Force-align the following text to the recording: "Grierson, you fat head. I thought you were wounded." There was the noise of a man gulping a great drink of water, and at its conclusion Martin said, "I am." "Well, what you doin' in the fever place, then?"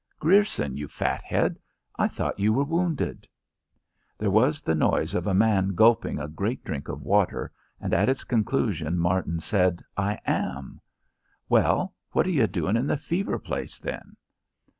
"Grierson, 0.19 0.77
you 0.77 0.87
fat 0.87 1.21
head. 1.21 1.59
I 1.95 2.07
thought 2.07 2.39
you 2.39 2.53
were 2.53 2.63
wounded." 2.63 3.27
There 4.17 4.31
was 4.31 4.59
the 4.63 4.73
noise 4.73 5.13
of 5.13 5.27
a 5.27 5.33
man 5.35 5.75
gulping 5.75 6.17
a 6.17 6.27
great 6.27 6.63
drink 6.65 6.87
of 6.87 7.03
water, 7.03 7.51
and 7.79 7.93
at 7.93 8.09
its 8.09 8.23
conclusion 8.23 8.97
Martin 8.97 9.39
said, 9.39 9.83
"I 9.95 10.17
am." 10.25 10.81
"Well, 11.49 11.93
what 12.13 12.25
you 12.25 12.47
doin' 12.47 12.77
in 12.77 12.87
the 12.87 12.97
fever 12.97 13.37
place, 13.37 13.77
then?" 13.77 14.17